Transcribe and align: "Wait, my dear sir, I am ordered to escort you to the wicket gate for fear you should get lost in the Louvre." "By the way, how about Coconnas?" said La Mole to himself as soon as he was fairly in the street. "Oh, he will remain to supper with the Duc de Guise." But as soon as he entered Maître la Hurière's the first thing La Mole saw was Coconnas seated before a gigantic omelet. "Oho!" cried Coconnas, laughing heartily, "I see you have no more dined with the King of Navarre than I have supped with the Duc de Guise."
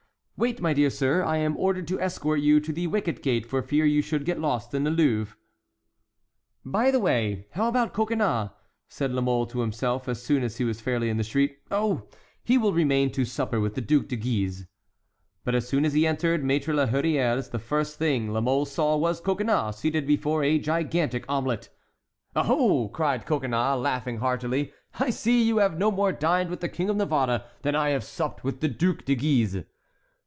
"Wait, 0.37 0.59
my 0.59 0.73
dear 0.73 0.89
sir, 0.89 1.21
I 1.21 1.37
am 1.37 1.55
ordered 1.55 1.87
to 1.89 2.01
escort 2.01 2.39
you 2.39 2.59
to 2.61 2.73
the 2.73 2.87
wicket 2.87 3.21
gate 3.21 3.45
for 3.45 3.61
fear 3.61 3.85
you 3.85 4.01
should 4.01 4.25
get 4.25 4.39
lost 4.39 4.73
in 4.73 4.83
the 4.83 4.89
Louvre." 4.89 5.37
"By 6.65 6.89
the 6.89 6.99
way, 6.99 7.45
how 7.51 7.67
about 7.67 7.93
Coconnas?" 7.93 8.49
said 8.89 9.11
La 9.11 9.21
Mole 9.21 9.45
to 9.45 9.59
himself 9.59 10.09
as 10.09 10.19
soon 10.23 10.41
as 10.41 10.57
he 10.57 10.63
was 10.63 10.81
fairly 10.81 11.09
in 11.09 11.17
the 11.17 11.23
street. 11.23 11.59
"Oh, 11.69 12.09
he 12.43 12.57
will 12.57 12.73
remain 12.73 13.11
to 13.11 13.23
supper 13.23 13.59
with 13.59 13.75
the 13.75 13.81
Duc 13.81 14.07
de 14.07 14.15
Guise." 14.15 14.65
But 15.43 15.53
as 15.53 15.67
soon 15.69 15.85
as 15.85 15.93
he 15.93 16.07
entered 16.07 16.41
Maître 16.41 16.73
la 16.73 16.87
Hurière's 16.87 17.49
the 17.49 17.59
first 17.59 17.99
thing 17.99 18.33
La 18.33 18.41
Mole 18.41 18.65
saw 18.65 18.97
was 18.97 19.21
Coconnas 19.21 19.77
seated 19.77 20.07
before 20.07 20.43
a 20.43 20.57
gigantic 20.57 21.23
omelet. 21.29 21.69
"Oho!" 22.35 22.87
cried 22.87 23.27
Coconnas, 23.27 23.77
laughing 23.79 24.17
heartily, 24.17 24.73
"I 24.99 25.11
see 25.11 25.43
you 25.43 25.57
have 25.59 25.77
no 25.77 25.91
more 25.91 26.11
dined 26.11 26.49
with 26.49 26.61
the 26.61 26.67
King 26.69 26.89
of 26.89 26.95
Navarre 26.97 27.43
than 27.61 27.75
I 27.75 27.89
have 27.89 28.03
supped 28.03 28.43
with 28.43 28.59
the 28.61 28.69
Duc 28.69 29.05
de 29.05 29.13
Guise." 29.13 29.65